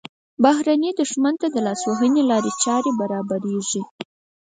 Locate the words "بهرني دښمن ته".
0.43-1.47